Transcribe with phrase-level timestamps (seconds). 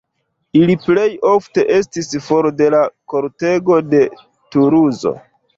[0.59, 2.81] Ili plej ofte estis for de la
[3.15, 5.17] kortego de Tuluzo.